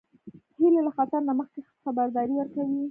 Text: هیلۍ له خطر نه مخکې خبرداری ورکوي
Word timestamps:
هیلۍ 0.59 0.79
له 0.87 0.91
خطر 0.97 1.19
نه 1.27 1.33
مخکې 1.39 1.59
خبرداری 1.83 2.33
ورکوي 2.37 2.77